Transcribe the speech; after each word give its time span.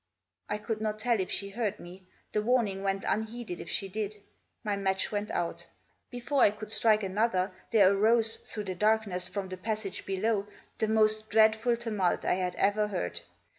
I 0.49 0.57
could 0.57 0.81
not 0.81 0.97
tell 0.97 1.19
if 1.19 1.29
she 1.29 1.49
heard 1.49 1.79
me. 1.79 2.07
The 2.33 2.41
warning 2.41 2.81
went 2.81 3.03
unheeded 3.07 3.59
if 3.59 3.69
she 3.69 3.87
did. 3.87 4.15
My 4.63 4.75
match 4.75 5.11
went 5.11 5.29
out. 5.29 5.67
Before 6.09 6.41
I 6.41 6.49
could 6.49 6.71
strike 6.71 7.03
another 7.03 7.51
there 7.71 7.93
arose, 7.93 8.37
through 8.37 8.63
the 8.63 8.73
dark 8.73 9.05
ness, 9.05 9.29
from 9.29 9.49
the 9.49 9.57
passage 9.57 10.07
below, 10.07 10.47
the 10.79 10.87
most 10.87 11.29
dreadful 11.29 11.77
tumult 11.77 12.25
I 12.25 12.33
had 12.33 12.55
ever 12.55 12.87
heard. 12.87 13.19